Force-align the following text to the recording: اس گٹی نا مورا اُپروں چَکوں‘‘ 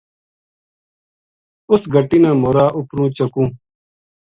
اس 1.71 1.81
گٹی 1.93 2.17
نا 2.23 2.31
مورا 2.41 2.65
اُپروں 2.77 3.09
چَکوں‘‘ 3.17 3.49